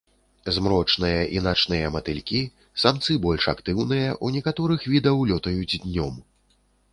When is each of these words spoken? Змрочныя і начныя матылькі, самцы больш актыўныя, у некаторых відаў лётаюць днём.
Змрочныя 0.53 1.17
і 1.35 1.41
начныя 1.47 1.91
матылькі, 1.95 2.41
самцы 2.85 3.17
больш 3.27 3.45
актыўныя, 3.53 4.09
у 4.29 4.33
некаторых 4.37 4.89
відаў 4.95 5.17
лётаюць 5.35 5.79
днём. 5.87 6.13